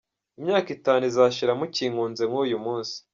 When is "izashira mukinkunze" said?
1.11-2.23